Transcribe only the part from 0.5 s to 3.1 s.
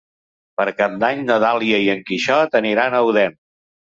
Per Cap d'Any na Dàlia i en Quixot aniran a